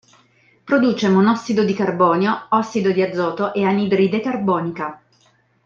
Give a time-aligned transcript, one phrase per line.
[0.63, 4.99] Produce monossido di carbonio, ossido di azoto e anidride carbonica.